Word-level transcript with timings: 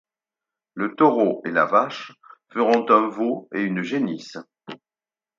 Le 0.73 0.95
taureau 0.95 1.43
et 1.45 1.51
la 1.51 1.65
vache 1.67 2.13
feront 2.51 2.89
un 2.89 3.07
veau 3.09 3.47
et 3.53 3.61
une 3.61 3.83
génisse. 3.83 4.39